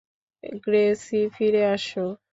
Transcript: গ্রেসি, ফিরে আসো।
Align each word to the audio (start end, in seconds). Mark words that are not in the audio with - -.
গ্রেসি, 0.63 1.21
ফিরে 1.35 1.61
আসো। 1.73 2.05